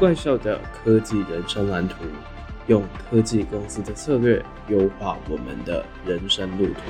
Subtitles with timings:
[0.00, 1.96] 怪兽的科技人生蓝图，
[2.68, 6.80] 用科技公司的策略优化我们的人生路途。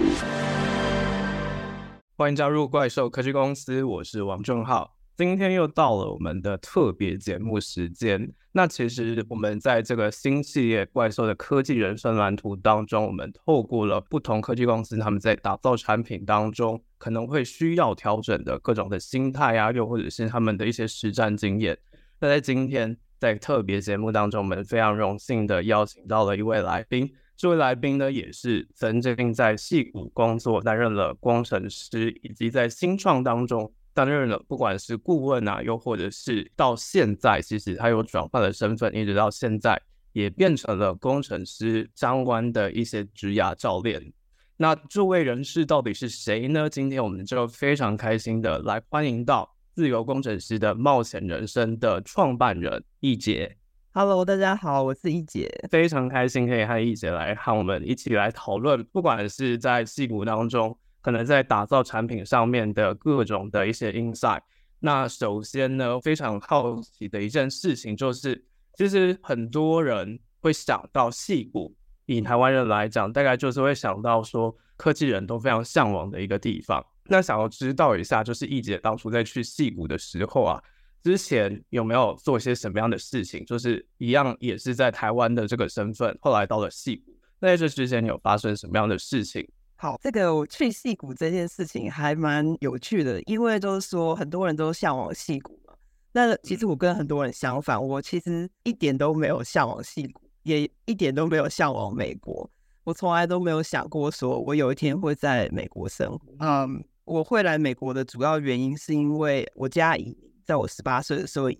[2.17, 4.95] 欢迎加入怪兽科技公司，我是王正浩。
[5.17, 8.33] 今天又到了我们的特别节目时间。
[8.53, 21.77] 那其实我们在这个新系列《怪兽的科技人生蓝图》当中，我们透过了不同科技公司他们在打造产品当中可能会需要调整的各种的心态啊，又或者是他们的一些实战经验。
[22.23, 27.11] 那在今天，在特别节目当中，我们非常荣幸的邀请到了一位来宾。
[27.35, 39.81] 这位来宾呢，也是曾经在戏谷工作，担任了工程师，以及在新创当中担任了不管是顾问啊，又或者是到现在，其实他有转换了身份，一直到现在
[40.13, 44.13] 也变成了工程师相关的一些职涯教练。
[44.59, 46.69] 那这位人士到底是谁呢？
[46.69, 49.57] 今天我们就非常开心的来欢迎到。
[49.81, 53.57] 自由工程师的冒险人生的创办人易杰
[53.95, 64.43] ，Hello，大家好，我是易杰，非常开心可以和易杰来和我们一起来讨论，不管是在戏骨当中，可能在打造产品上面的各种的一些 insight。
[64.81, 68.45] 那首先呢，非常好奇的一件事情就是，
[68.75, 76.85] 其实很多人会想到戏骨，以台湾人来讲，大概就是会想到说，科技人都非常向往的一个地方。
[77.11, 80.63] 那想要知道一下，就是易姐当初在去戏谷的时候啊，
[81.03, 83.45] 之前有没有做一些什么样的事情？
[83.45, 87.13] 就是一样也是在台湾的这个身份，后来到了戏谷。
[87.41, 89.45] 那在这之前，有发生什么样的事情？
[89.75, 95.75] 好，这个我去戏谷这件事情还蛮有趣的，因为就是说很多人都向往戏谷嘛。
[96.13, 102.49] 那其实我跟很多人相反，我其实一点都没有向往戏谷，也一点都没有向往美国。
[102.85, 106.19] 我从来都没有想过说我有一天会在美国生活。
[106.39, 106.85] 嗯。
[107.11, 111.51] 我会来美国的主要原因是因为我家移民，在我十八岁的时候，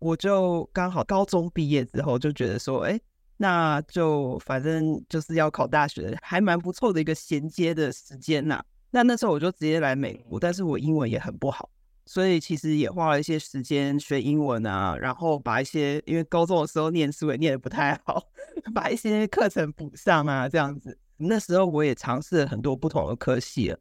[0.00, 3.00] 我就刚好高中毕业之后就觉得说，哎，
[3.36, 8.60] 那就反正就是要考大学，还蛮不错的一个衔接的时间呐。
[8.90, 11.70] 那那时候我就直接来美国，但是我英文也很不好，
[12.04, 18.20] 所以其实也花了一些时间学英文啊，然后把一些因为高中的时候念书也念得不太好，
[18.74, 20.98] 把一些课程补上啊，这样子。
[21.16, 23.72] 那时候我也尝试了很多不同的科系。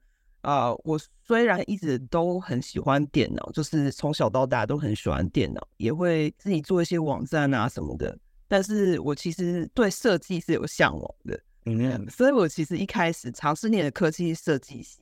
[0.41, 8.17] 啊，uh, 我虽然一直都很喜欢电脑，就是从小到大都很喜欢电脑，也会自己做一些网站啊什么的。
[8.47, 15.01] 但是我其实对设计是有向往的，嗯，所以我其实一开始尝试念的科技设计系，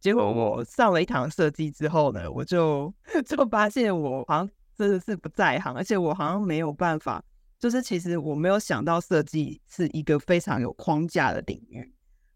[0.00, 2.92] 结果我上了一堂设计之后呢，我就
[3.24, 7.22] 就发现我好像真的是不在行，而且我好像没有办法，
[7.58, 11.92] 就是其实我没有想到设计是一个非常有框架的领域。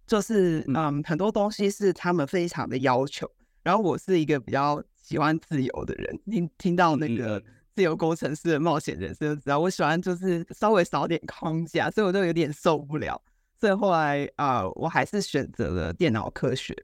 [0.06, 3.30] 就是嗯，很多东西是他们非常的要求，
[3.62, 7.42] 然后我是一个比较喜欢自由的人，听听到那个
[7.74, 13.20] 自由工程师的冒险人生就知道，我喜欢就是稍微少点框架，所以我就有点受不了。
[13.58, 16.76] 所以后来啊、呃，我还是选择了电脑科学。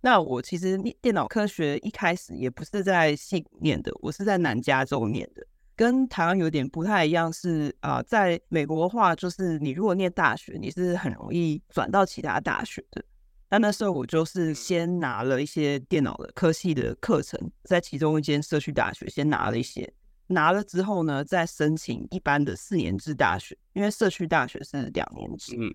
[0.00, 5.44] 那我其实电脑科学一开始也不是在信念的，我是在南加州念的。
[5.78, 13.04] 跟台湾有点不太一样是，是、呃、啊，在美国的话，就是你如果念大学，你是很容易转到其他大学的。
[13.48, 19.88] 那那时候我就是先拿了一些电脑的科系的课程，在其中一间社区大学先拿了一些，
[20.26, 25.54] 拿了之后呢，再申请一般的四年制大学，因为社区大学是两年制。
[25.56, 25.72] 嗯，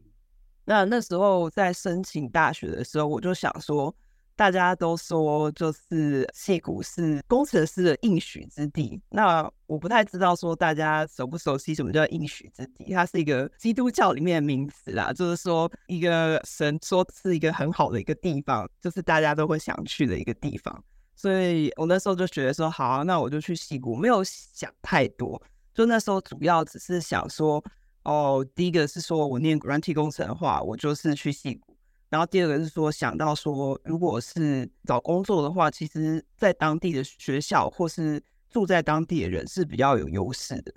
[0.66, 3.96] 那那时候在申请大学的时候，我就想说。
[4.36, 9.00] 大家都说，就是戏谷是工程师的应许之地。
[9.10, 12.92] 那我不太知道说大家熟不熟悉什么叫应许之地？
[12.94, 20.84] 它是一个基督教里面的名词啦，就是说一个神说是一个很好的一个地方，就是大家都会想去的一个地方。
[21.16, 25.42] 所以我那时候就觉得说，好啊，那我就去戏谷，没有想太多。
[25.74, 27.64] 就那时候主要只是想说，
[28.04, 31.73] 哦，第一个是说我念软体工程的话，我就是去戏谷。
[32.14, 40.72] 然后第二个是说，想到说，如果是找工作的话，其实在当地的学校或是住在当地的人是比较有优势的。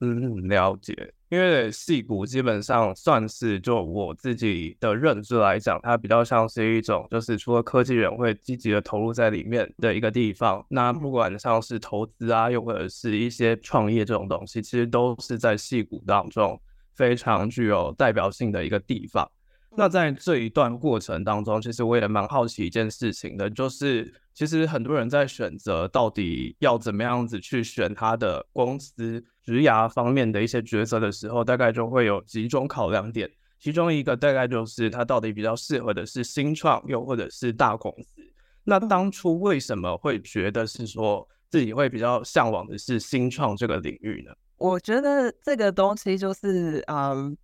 [0.00, 1.14] 嗯，了解。
[1.28, 10.66] 因为矽谷基本上算是就我自己的认知来讲，它比较像是一种，就是除了科技人会积极的投入在里面的一个地方。
[10.68, 16.60] 那不管像是投资啊，又或者是一些创业这种东西，其实都是在矽谷当中
[16.92, 19.30] 非常具有代表性的一个地方。
[19.76, 33.30] 那在这一段过程当中，其实我也蛮好奇一件事情的，就是其实很多人在选择到底要怎么样子去选他的公司职涯方面的一些角色的时候，大概就会有几种考量点。
[33.58, 38.22] 其中一个大概就是他到底比较适合的是新创，又或者是大公司。
[38.64, 44.32] 那当初为什么会觉得是说自己会比较向往的是新创这个领域呢？
[44.56, 47.36] 我觉得这个东西就是，嗯，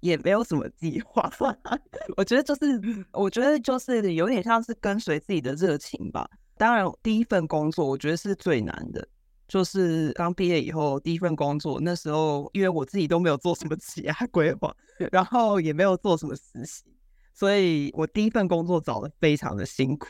[0.00, 1.30] 也没有什么计划。
[2.16, 2.80] 我觉得就是，
[3.12, 6.28] 我觉得就是有点像是跟随自己的热情吧。
[6.56, 9.06] 当然，第一份工作我觉得是最难的，
[9.46, 14.74] 就是刚毕业以后第一份工作，那时候因为我自己都没有做什么职业规划，
[15.12, 16.84] 然后也没有做什么实习，
[17.32, 20.08] 所以我第一份工作找的非常的辛苦。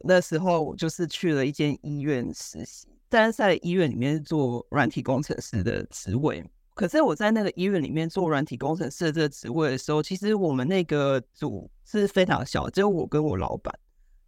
[0.00, 6.44] 那时候我就是去了一间医院实习，但是在医院里面做软体工程师的职位。
[6.78, 13.76] 可是我在那个医院里面做软体工程师的这个职位的时候，其实我们那个组是非常小，只有我跟我老板。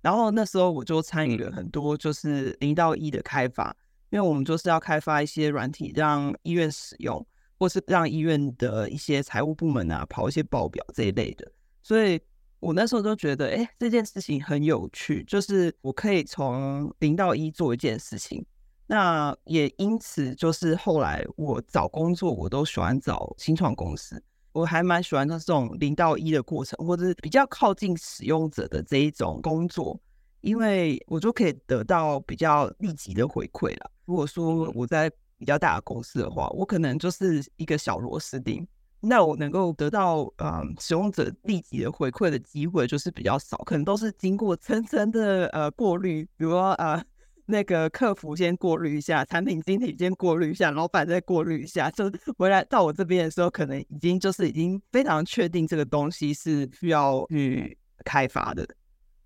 [0.03, 3.75] 然后那时候我就参与了很多就是零到一的开发，
[4.11, 7.25] 因为我们就是要开发一些软体让医院使用，
[7.57, 11.49] 或是让医院的一些财务部门啊跑一些报表这一类的，
[11.83, 12.21] 所以。
[12.59, 18.45] 我那时候就觉得，哎，这件事情很有趣，就是我可以从零到一做一件事情。
[18.91, 24.21] 那也因此，就是后来我找工作，我都喜欢找新创公司。
[24.51, 29.97] 我还蛮喜欢这种零到一的过程，或者是比较靠近使用者的这一种工作，
[30.41, 33.89] 因为我就可以得到比较立即的回馈了。
[34.07, 35.09] 如果说我在
[35.39, 38.67] 比较大的公司的话，我可能就是一个小螺丝钉。
[38.99, 47.01] 那我能够得到呃使用者立即的回馈的机会就是比较少，可能都是经过层层的呃过滤，比如说呃
[47.51, 58.67] 那个客服先过滤一下，产品经理先过滤一下，老板再过滤一下，就回来到我这边的时候，可能已经就是已经非常确定这个东西是需要去开发的，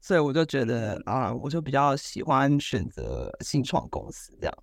[0.00, 4.54] 所以我就觉得啊、我就比较喜欢选择新创公司这样。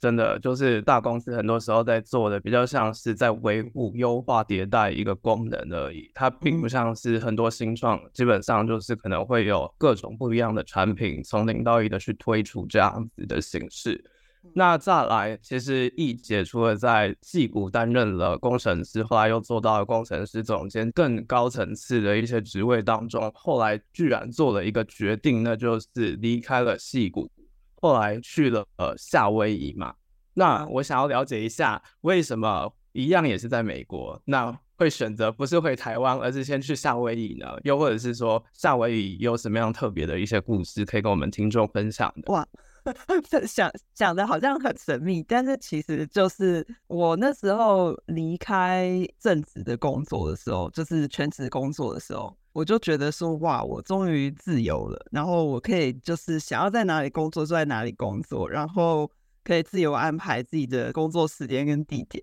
[0.00, 14.04] 真的就是大公司很多时候在做的比较像是在维护、优化、迭代一个功能而已，它并不像是很多新创，基本上就是可能会有各种不一样的产品从零到一的去推出这样子的形式。
[14.54, 27.28] 那再来，其实易姐除了在戏谷担任了工程师，后来又做到了工程师总监，更高层次的一些职位当中，后来居然做了一个决定，那就是离开了戏谷。
[27.80, 29.94] 后来去了呃夏威夷嘛，
[30.34, 37.46] 那我想要了解一下，为什么一样也是在美国，那会选择不是回台湾，而是先去夏威夷呢？
[37.64, 42.32] 又或者是说夏威夷有什么样特别的一些故事可以跟我们听众分享的？
[42.32, 42.46] 哇，
[43.44, 52.37] 想想的好像很神秘，但是其实就是我那时候离开正职的工作的时候，就是全职工作的时候。
[52.52, 59.08] 我就觉得说，哇，我终于自由了，然后我可以就是想要在哪里工作就在哪里工作，然后
[59.44, 62.22] 可以自由安排自己的工作时间跟地点。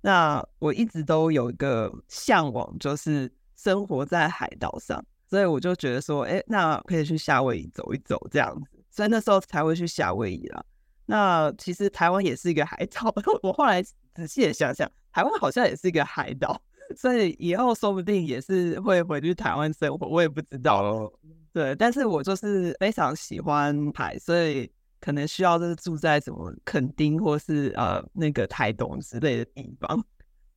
[0.00, 10.64] 那我一直都有一个向往，就是生活在海岛上，所以我就觉得说，哎，那可以去夏威夷走一走这样子，所以那时候才会去夏威夷啦。
[11.06, 16.62] 那其实台湾也是一个海岛， 我后来仔细的想想，台湾好像也是一个海岛。
[16.96, 20.82] 所以以后说不定也是会回去台湾生活，我也不知道。
[20.82, 21.12] 哦。
[21.52, 24.70] 对，但是我就是非常喜欢海，所以
[25.00, 30.04] 可能需要就是住在什么垦丁或是呃那个台东之类的地方。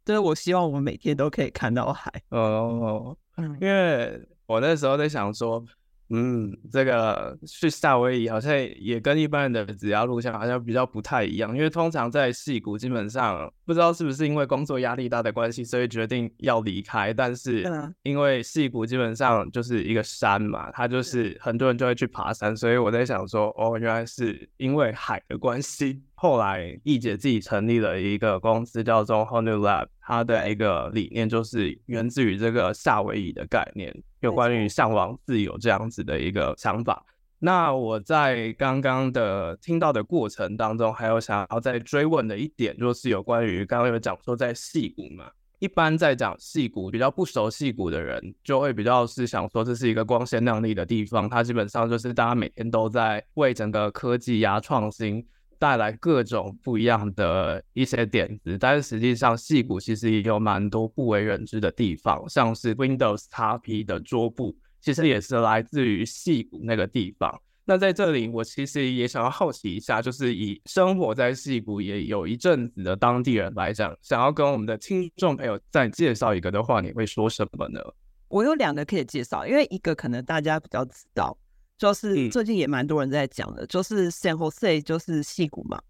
[0.06, 2.12] 就是我希望我每天都可以看到海。
[2.30, 3.16] 哦，
[3.62, 5.64] 因为我那时候在想说。
[6.10, 17.14] 嗯，这个去夏威夷好像也跟一般人的只要路线好像比较不太一样，因为通常在戏谷基本上不知道是不是因为工作压力大的关系，所以决定要离开。
[17.14, 17.66] 但是
[18.04, 26.02] 因为戏谷基本上就是一个山嘛，它就是很多人就会去爬山，所以我在想说，哦，原来是因为海的关系。
[26.20, 33.96] 后来易姐自己成立了一个公司，叫做 Whole New Lab，它的一个理念就是源自于这个夏威夷的概念，
[34.28, 37.04] 有关于向往自由这样子的一个想法。
[37.40, 45.30] 那我在刚刚的听到的过程当中，还有想要再追问的一点，就是有关于刚刚有讲说在矽谷嘛，
[45.60, 55.24] 一般在讲矽谷，比较不熟矽谷的人，就会比较是想说这是一个光鲜亮丽的地方，它基本上就是大家每天都在为整个科技呀创新。
[55.60, 67.42] 带来各种不一样的一些点子，但是实际上，戏谷其实也有蛮多不为人知的地方，像是 Windows XP 的桌布，其实也是来自于戏谷那个地方。
[67.66, 77.82] 那在这里，我其实也想要好奇一下，就是以生活在戏谷也有一阵子的当地人来讲，想要跟我们的听众朋友再介绍一个的话，你会说什么呢？
[78.30, 81.38] 我有两个可以介绍，因为一个可能大家比较知道。
[81.78, 85.82] 就是最近也蛮多人在讲的，就是 San Jose 就是戏谷嘛。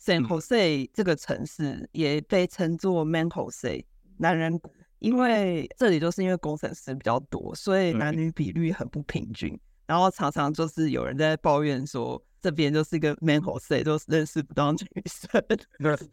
[0.00, 3.84] San Jose 这个城市也被称作 Man Jose
[4.18, 9.58] 男人谷，因为这里就是因为工程师比较多，所以男女比率很不平均。
[9.86, 15.42] 然后常常就是有人在抱怨说，这边就是一个 manhole 都认识不到女生。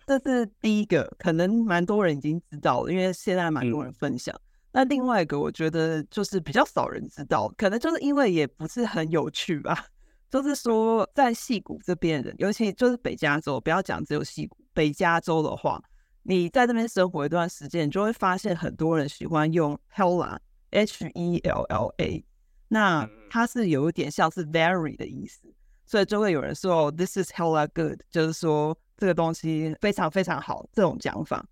[0.06, 4.36] 这是第一个，可能蛮多人已经知道了，因为现在蛮多人分享。
[4.36, 9.86] 嗯、那另外一个，我觉得就是比较少人知道，可能就是因为也不是很有趣吧。
[10.30, 15.84] 就是说，在戏谷这边人，尤其就是北加州，不要讲只有戏谷，北加州的话，
[16.24, 22.24] 你在这边生活一段时间，你就会发现很多人喜欢用 Hella，H E L L A。
[22.70, 25.42] 那它是有一点像是 very 的意思，
[25.86, 31.46] 所以就会有人说 this is hella good，就是说这个东西非常非常好这种讲法。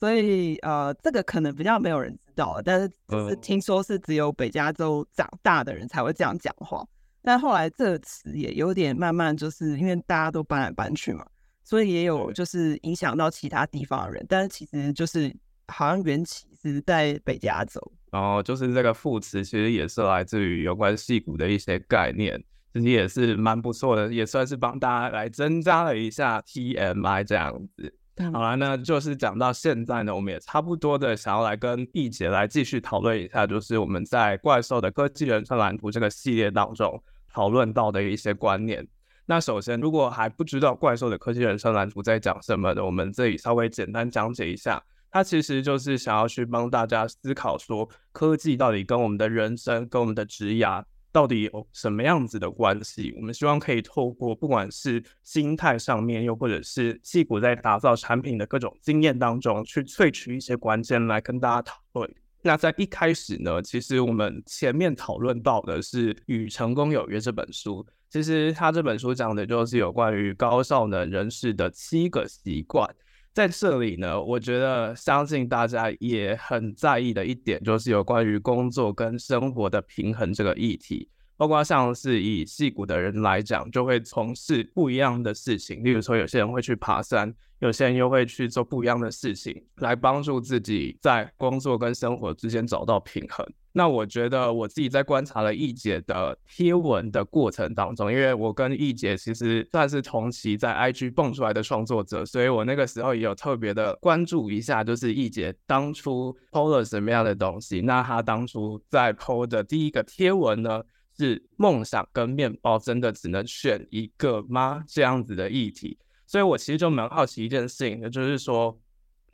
[0.00, 6.86] 所以呃，这个可能比较没有人知道，但是只是听说是只有北加州长大的人才会这样讲话。
[7.22, 11.26] 但后来这个词也有点慢慢就是因为大家都搬来搬去嘛，
[11.64, 14.24] 所以也有就是影响到其他地方的人。
[14.28, 15.34] 但是其实就是
[15.66, 17.80] 好像缘起是在北加州。
[18.12, 22.40] 然后就是这个副词，其实也是来自于有关戏骨的一些概念，
[22.72, 27.92] 其实也是蛮不错的，也算是帮大家来增加了一下 TMI 这样子。
[28.32, 38.86] 好了，那就是讲到现在呢，我们也差不多的想要来跟易姐来继续讨论一下，就是我们在怪兽的科技人生蓝图这个系列当中讨论到的一些观念。
[39.26, 44.82] 那首先，如果还不知道怪兽的科技人生蓝图在讲什么的，我们这里稍微简单讲解一下。
[45.10, 50.82] 它其实就是想要去帮大家思考说，科技到底跟我们的人生、跟我们的职涯
[51.16, 53.10] 到底有什么样子的关系？
[53.16, 62.14] 我们希望可以透过不管是心态上面，又或者是戏谷在打造产品的各种经验当中，去萃取一些关键来跟大家讨论。
[62.42, 72.94] 那在一开始呢，其实我们前面讨论到的是《与成功有约》这本书，其实它这本书讲的就是有关于高效能人士的七个习惯。
[73.36, 81.06] 在这里呢，我觉得相信大家也很在意的一点，就是有关于工作跟生活的平衡这个议题。
[81.36, 93.46] 包括像是以戏骨的人来讲，就会从事不一样的事情，例如说有些人会去爬山，有些人又会去做不一样的事情，来帮助自己在工作跟生活之间找到平衡。
[93.78, 107.82] 那我觉得我自己在观察了易姐的贴文的过程当中，因为我跟易姐其实算是同期在 IG 蹦出来的创作者，所以我那个时候也有特别的关注一下，就是易姐当初 PO 了什么样的东西。
[107.82, 110.82] 那她当初在 PO 的第一个贴文呢，
[111.18, 114.82] 是梦想跟面包真的只能选一个吗？
[114.88, 118.74] 这样子的议题，所以我其实就蛮好奇一件事情，就是说。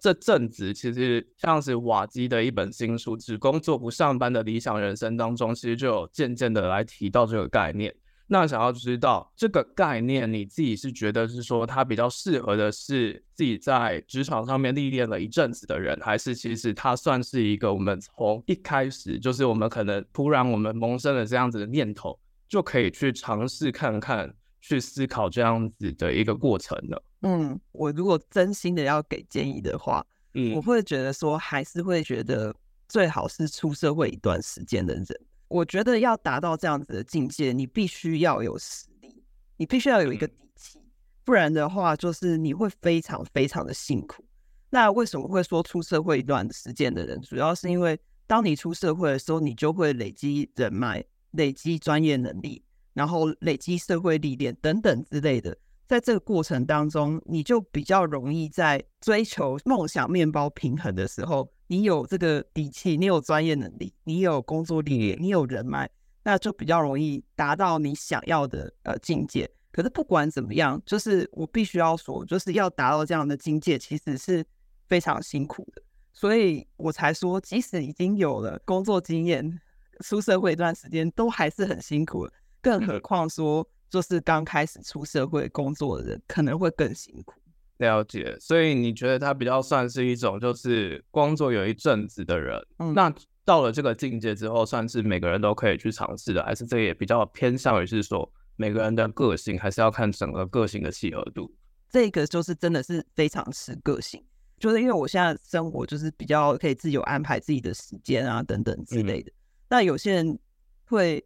[0.02, 7.94] 这阵子其实像是瓦基的一本新书《只工作不上班的理想人生》当中，其实就有渐渐的来提到这个概念。
[8.26, 22.18] 那想要知道这个概念，你自己是觉得是说它比较适合的是自己在职场上面历练了一阵子的人，还是其实它算是一个我们从一开始就是我们可能突然我们萌生了这样子的念头，
[22.48, 26.96] 就可以去尝试看看，去思考这样子的一个过程呢？
[27.22, 32.54] 嗯，我如果真心的要给建议的话，嗯，我会觉得说，还是会觉得
[32.88, 35.06] 最好是出社会一段时间的人。
[35.48, 39.22] 我觉得要达到这样子的境界，你必须要有实力，
[39.56, 40.80] 你必须要有一个底气，
[41.24, 44.24] 不然的话，就是你会非常非常的辛苦。
[44.70, 47.20] 那为什么会说出社会一段时间的人？
[47.20, 52.64] 主要是因为当你出社会的时候，你就会累积人脉、累积专业能力，
[52.94, 55.54] 然后累积社会历练等等之类的。
[55.92, 65.86] 在这个过程当中，你就比较容易在追求梦想面包平衡的时候，你有这个底气，你有专业能力，你有工作历练，你有人脉，
[66.22, 69.46] 那就比较容易达到你想要的呃境界。
[69.70, 74.42] 可是不管怎么样，就是我必须要说，就是要达到这样的境界，其实是
[74.88, 75.82] 非常辛苦的。
[76.14, 79.60] 所以我才说，即使已经有了工作经验，
[80.00, 82.32] 出社会一段时间，都还是很辛苦的，
[82.62, 83.68] 更何况说。
[83.92, 87.34] 就是刚开始出社会工作的人可能会更辛苦。
[87.76, 101.52] 了解，所以你觉得他比较算是一种就是工作有一阵子的人，嗯，那到了这个境界之后，算是每个人都可以去尝试的，还是这也比较偏向于是说每个人的个性，还是要看整个个性的契合度？
[101.90, 104.24] 这个就是真的是非常吃个性，
[104.58, 109.36] 就是因为我现在生活就是比较可以自由安排自己的时间啊等等之类的，嗯，
[109.68, 110.38] 那有些人
[110.86, 111.22] 会。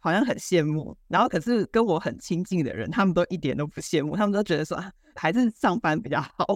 [0.00, 4.82] 好像很羡慕，然后可是跟我很亲近的人，他们都一点都不羡慕，他们都觉得说
[5.14, 6.46] 还是上班比较好，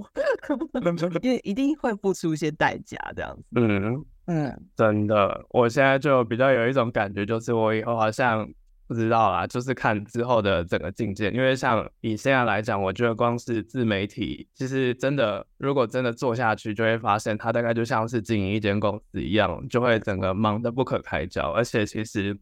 [1.23, 3.45] 因为一定会付出一些代价这样子。
[3.55, 8.49] 嗯嗯，真的，我现在就比较有一种感觉，就是我以后好像
[8.89, 11.31] 不知道啦，就是看之后的整个境界。
[11.31, 22.37] 因为像以现在来讲，我觉得光是自媒体，其实真的如果真的做下去，就会发现它大概就像是经营一间公司一样，就会整个忙得不可开交，而且其实。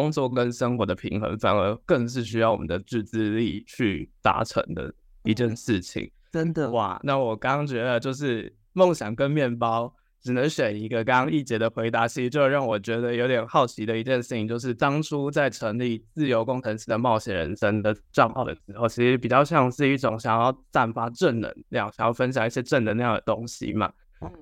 [0.00, 4.94] 工作跟生活的平衡，反而更是需要我们的自制力去达成的
[5.24, 6.10] 一件事情。
[6.32, 9.94] 真的哇，那我刚刚觉得就是梦想跟面包。
[10.24, 11.02] 只能选一个。
[11.02, 23.92] 刚刚易杰的回答，其实就让我觉得有点好奇的一件事情，就是当初在成立自由工程师的冒险人生的账号的时候，其实比较像是一种想要散发正能量，想要分享一些正能量的东西嘛。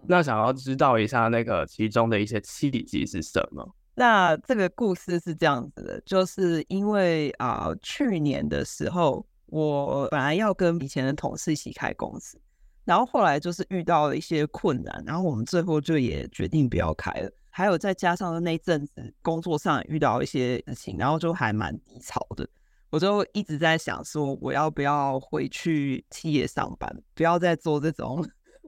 [0.07, 3.67] 那想要知道一下那个其中的一些契机是什么？
[4.01, 12.41] 那这个故事是这样子的，就是因为啊、去年的时候，我本来要跟以前的同事一起开公司。
[12.87, 17.31] 然后后来就是遇到了一些困难，然后我们最后就也决定不要开了。
[17.51, 22.49] 还有再加上那阵子工作上遇到一些事情，然后就还蛮低潮的。
[22.89, 28.27] 我就一直在想说，我要不要回去企业上班，不要再做这种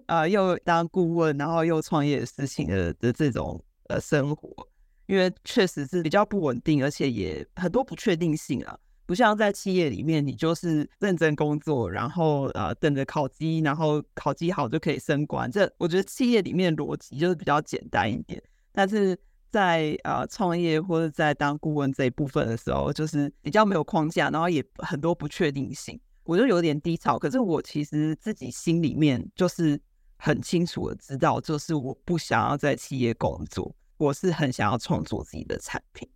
[0.08, 3.58] 呃又当顾问然后又创业的事情的的这种
[3.88, 4.68] 呃生活，
[5.12, 8.74] 因为确实是比较不稳定，而且也很多不确定性啊。
[9.04, 15.50] 不像在企业里面，你就是认真工作，然后呃等着考绩，然后考绩好就可以升官。
[15.50, 18.42] 这我觉得企业里面逻辑就是比较简单一点。
[18.72, 19.14] 但是
[19.50, 27.18] 在呃创业或者在当顾问这一部分的时候，就是比较没有框架，然后也很多不确定性，我就有点低潮。
[27.18, 29.78] 可是我其实自己心里面就是
[30.16, 36.08] 很清楚的知道，就是我不想要在企业工作，我是很想要创作自己的产品。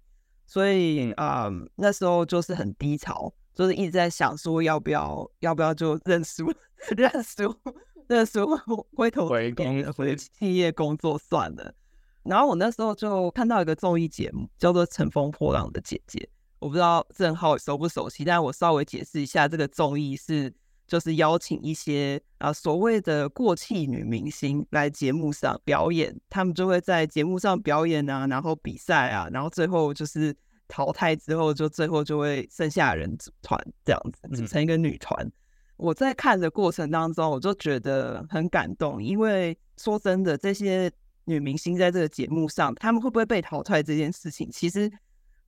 [0.44, 6.52] 所以啊、嗯，那时候就是很低潮，就是一直在想说要不要，要不要就认输，
[6.96, 7.54] 认输，
[8.08, 8.56] 认输，
[8.96, 11.72] 回头回工回企业工作算了。
[12.24, 16.18] 然后我那时候就看到一个综艺节目，叫做《乘风破浪的姐姐》，
[16.58, 20.52] 我不知道郑浩熟不熟悉，但我稍微解释一下，这个综艺是。
[20.86, 30.34] 就是邀请一些啊所谓的过气女明星来节目上表演，他们就会在节目上表演啊，然后比赛啊，然后最后就是
[30.68, 35.26] 淘汰之后，就最后就会剩下人组团这样子，组成一个女团。
[35.26, 35.32] 嗯。
[35.76, 40.90] 我在看的过程当中，我就觉得很感动，因为说真的，这些
[41.24, 44.90] 女明星在这个节目上，他们会不会被淘汰这件事情，其实。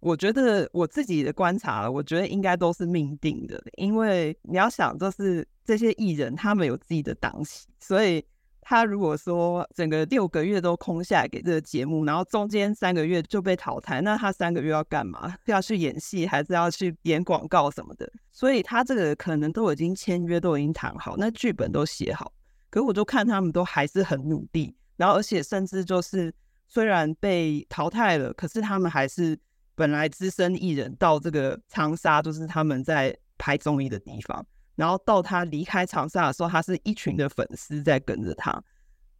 [0.01, 8.25] 我觉得我自己的观察，我觉得应该都是命定的，因为你要想，就是这些艺人他们有自己的档期，所以
[8.61, 15.35] 他如果说整个六个月都空下来给这个节目，然后中间三个月就被淘汰，那他三个月要干嘛？
[15.47, 18.09] 要去演戏，还是要去演广告什么的？
[18.31, 22.33] 所以他这个可能都已经签约，都已经谈好，那剧本都写好，
[22.71, 26.33] 可我就看他们都还是很努力，然后而且甚至就是
[26.69, 29.37] 虽然被淘汰了，可是他们还是。
[29.79, 34.45] 本来资深艺人到这个长沙，就是他们在拍综艺的地方。
[34.75, 38.61] 然后到他离开长沙的时候，他是一群的粉丝在跟着他。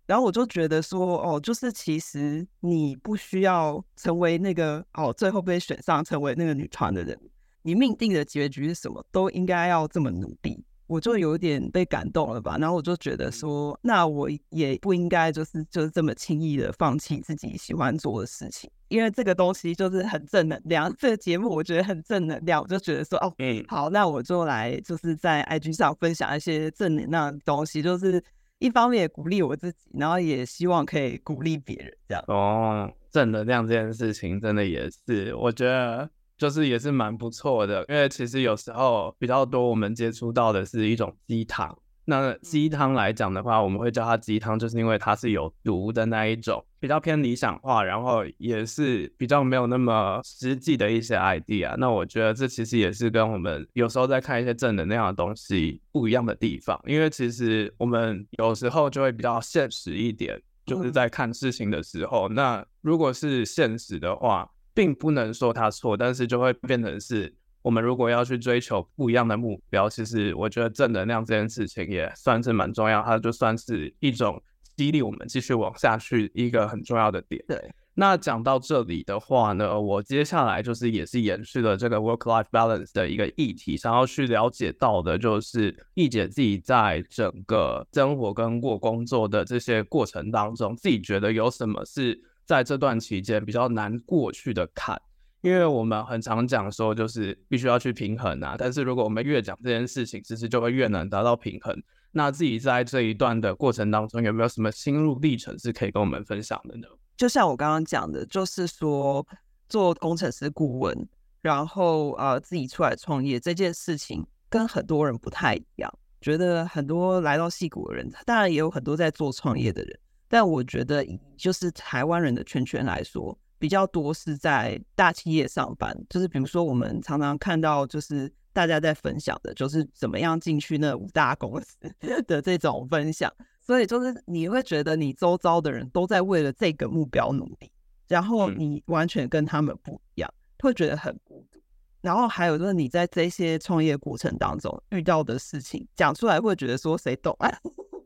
[0.05, 7.17] 然后我就觉得说，哦，就是其实你不需要成为那个哦，最后被选上成为那个女团的人，
[7.63, 10.65] 你命定的结局是什么，都应该要这么努力。
[10.89, 20.93] 我就有点被感动了吧，然后我就觉得说，那我也不应该就是就是这么轻易的放弃自己喜欢做的事情，因为这个东西就是很正能量。
[20.99, 28.25] 这个节目我觉得很正能量，我就觉得说，哦，嗯，好，那我就来就是在 IG 上分享一些正能量的东西，就是
[28.59, 32.25] 一方面也鼓励我自己，然后也希望可以鼓励别人这样。
[32.29, 36.09] 哦，正能量这件事情真的也是，我觉得。
[36.39, 41.77] 就是也是蛮不错的，因为其实有时候比较多，我们接触到的是一种鸡汤。
[42.05, 51.77] 那鸡汤来讲的话，我们会叫它鸡汤，就是因为它是有毒的那一种，比较偏理想化，然后也是比较没有那么实际的一些 idea。
[51.77, 64.49] 那我觉得这其实也是跟我们有时候在看一些正能量的东西不一样的地方，因为其实我们有时候就会比较现实一点，就是在看事情的时候，那如果是现实的话。
[64.79, 74.41] 并不能说他错，但是就会变成是我们如果要去追求不一样的目标，其实我觉得正能量这件事情也算是蛮重要，它就算是一种
[74.77, 77.45] 激励我们继续往下去一个很重要的点。
[77.49, 77.61] 对，
[77.95, 92.23] 那讲到这里的话呢，我接下来就是也是延续了这个 work-life balance 的一个议题，想要去了解到的就是易姐自己在整个生活跟过工作的这些过程当中，自己觉得有什么是。
[92.49, 94.99] 在这段期间比较难过去的坎，
[95.43, 98.57] 因为我们很常讲说，就是必须要去平衡啊。
[98.59, 101.77] 但是如果我们越讲这件事情，其实就会越难达到平衡。
[102.11, 106.89] 那自己在这一段的过程当中，有没有什么心路历程是可以跟我们分享的呢？
[107.19, 109.27] 就像我刚刚讲的，就是说
[109.69, 111.07] 做工程师顾问，
[111.43, 115.93] 然后呃自己出来创业这件事情，跟很多人不太一样。
[116.23, 120.01] 觉得很多来到戏谷的人，当然也有很多在做创业的人。
[120.29, 121.05] 但我觉得，
[121.37, 131.77] 就是台湾人的圈圈来说，比较多是在大企业上班，就是比如说我们常常看到，就是大家在分享的，就是怎么样进去那五大公司
[132.27, 137.73] 的这种分享，所以就是你会觉得你周遭的人都在为了这个目标努力，
[138.07, 141.59] 然后你完全跟他们不一样，会觉得很孤独。
[142.01, 147.53] 然后还有就是你在这些创业过程当中遇到的事情，讲出来会觉得说谁懂啊？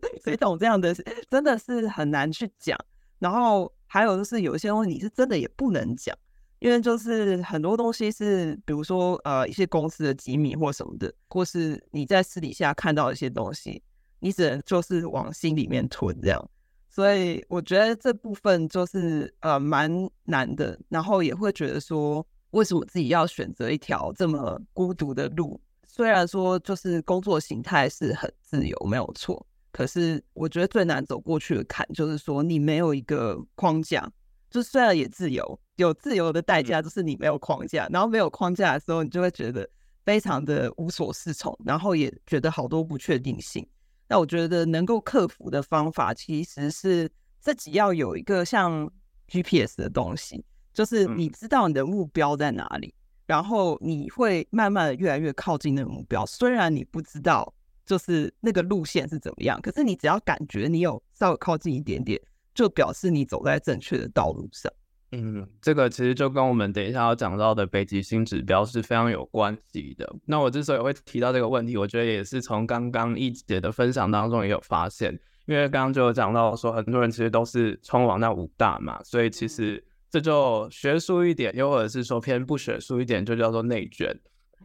[0.24, 0.94] 谁懂这样的，
[1.30, 2.78] 真的是很难去讲。
[3.18, 3.72] 然后。
[3.92, 6.16] 还有就是有一些东西你是真的也不能讲，
[6.60, 13.82] 因为就是很多东西是，比如说呃一些公司的机密或什么的，或是你在私底下看到一些东西，
[14.18, 16.50] 你只能就是往心里面吞这样。
[16.88, 19.92] 所以我觉得这部分就是呃蛮
[20.24, 25.60] 难的，然后也会觉得说，为什么自己要选择一条这么孤独的路？
[25.86, 29.46] 虽然说就是工作形态是很自由，没有错。
[29.72, 34.06] 可是我觉得最难走过去的坎，就是说你没有一个框架。
[34.50, 37.88] 就虽然也自由，有自由的代价就是你没有框架。
[37.90, 39.66] 然后没有框架的时候，你就会觉得
[40.04, 43.66] 非常的无所适从，然后也觉得好多不确定性。
[44.06, 48.86] 那我觉得能够克服的方法，其实是自己要有一个像
[49.26, 52.94] GPS 的东西，就是你知道你的目标在哪里，
[53.26, 56.26] 然后你会慢慢的越来越靠近那个目标。
[56.26, 57.54] 虽然你不知道。
[57.92, 59.60] 就是那个路线是怎么样？
[59.60, 62.18] 可是你只要感觉你有稍微靠近一点点，
[62.54, 64.72] 就表示你走在正确的道路上。
[65.10, 70.10] 嗯，这个其实就跟我们等一下要讲到的北极星指标是非常有关系的。
[70.24, 75.12] 那我之所以会提到这个问题，我觉得也是从刚刚一姐的分享当中也有发现，
[75.44, 84.18] 因为刚刚就有讲到说，很多人其实都是冲往那五大嘛，所以其实这就学术一点，又或者是说偏不学术一点，就叫做内卷。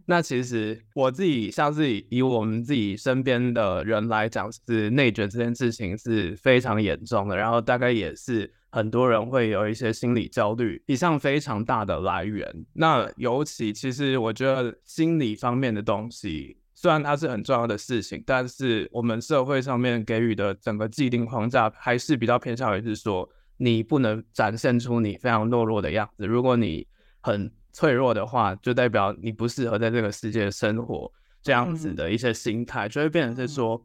[0.05, 12.47] 那其实我自己像是以我们自己身边的人来讲，是内卷这件事情是非常严重的，然后大概也是很多人会有一些心理焦虑一项非常大的来源。
[12.73, 26.25] 那尤其其实我觉得心理方面的东西，虽然它是很重要的事情，但是我们社会上面给予的整个既定框架还是比较偏向于是说，你不能展现出你非常懦弱的样子。
[26.25, 26.87] 如果你
[27.21, 31.11] 很脆弱的话，就代表你不适合在这个世界生活，
[31.43, 33.79] 这样子的一些心态，就会变成是说，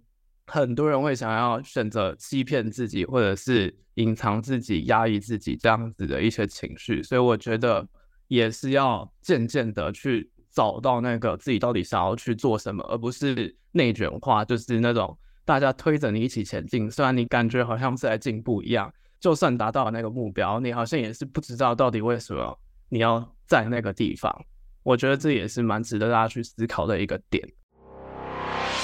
[0.46, 7.02] 很多人会想要选择欺骗自己，或者是隐藏自己、压抑自己这样子的一些情绪。
[7.02, 7.86] 所以我觉得
[8.28, 23.30] 也是要渐渐的去找到那个自己到底想要去做什么，而不是内卷化，就是那种大家推着你一起前进，虽然你感觉好像是在进步一样，就算达到了那个目标，你好像也是不知道到底为什么你要。
[23.52, 24.34] 在那个地方，
[24.82, 27.46] 我觉得这也是蛮值得大家去思考的一个点。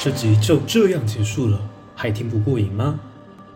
[0.03, 1.59] 这集就这样结束了，
[1.97, 3.01] 还听不过瘾吗？